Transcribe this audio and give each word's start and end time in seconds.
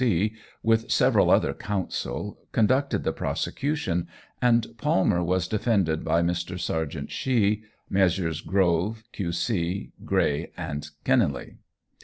C., 0.03 0.33
with 0.63 0.89
several 0.89 1.29
other 1.29 1.53
counsel, 1.53 2.39
conducted 2.53 3.03
the 3.03 3.11
prosecution, 3.13 4.07
and 4.41 4.73
Palmer 4.79 5.23
was 5.23 5.47
defended 5.47 6.03
by 6.03 6.23
Mr. 6.23 6.59
Serjeant 6.59 7.11
Shee, 7.11 7.65
Messrs. 7.87 8.41
Grove, 8.41 9.03
Q.C., 9.13 9.91
Gray, 10.03 10.49
and 10.57 10.89
Kenealy. 11.05 11.57